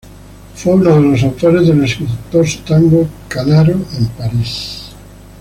Fue 0.55 0.73
uno 0.73 0.95
de 0.95 1.11
los 1.11 1.21
autores 1.21 1.67
del 1.67 1.83
exitoso 1.83 2.61
tango 2.65 3.07
"Canaro 3.29 3.73
en 3.95 4.07
París". 4.17 4.93